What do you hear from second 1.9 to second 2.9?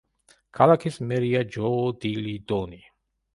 დილი დონი.